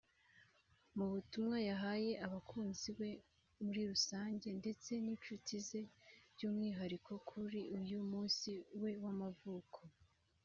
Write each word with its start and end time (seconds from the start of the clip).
Mu 0.97 1.05
butumwa 1.11 1.57
yahaye 1.69 2.11
abakunzibe 2.25 3.09
muri 3.63 3.81
rusange 3.91 4.47
ndetse 4.61 4.91
n’inshuti 5.03 5.53
ze 5.67 5.81
by’umwihariko 6.33 7.11
kuri 7.29 7.59
uyu 7.79 7.99
munsi 8.11 8.51
we 8.81 8.91
w’amavuko 9.03 9.79